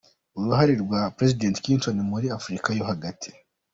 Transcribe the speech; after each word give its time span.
Uruhare 0.37 0.73
rya 0.83 1.01
President 1.17 1.55
Clinton 1.63 1.97
muri 2.11 2.27
africa 2.37 2.67
yo 2.77 2.83
hagati 2.89 3.29